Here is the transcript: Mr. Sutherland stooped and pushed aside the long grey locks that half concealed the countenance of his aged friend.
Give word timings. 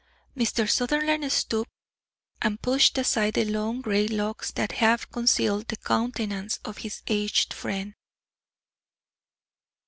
Mr. 0.35 0.67
Sutherland 0.67 1.31
stooped 1.31 1.69
and 2.41 2.59
pushed 2.59 2.97
aside 2.97 3.35
the 3.35 3.45
long 3.45 3.81
grey 3.81 4.07
locks 4.07 4.49
that 4.53 4.71
half 4.71 5.07
concealed 5.11 5.67
the 5.67 5.77
countenance 5.77 6.59
of 6.65 6.79
his 6.79 7.03
aged 7.05 7.53
friend. 7.53 7.93